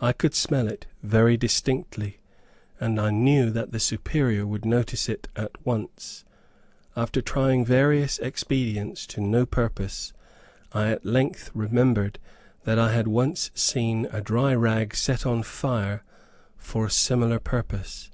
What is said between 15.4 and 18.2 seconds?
fire for a similar purpose.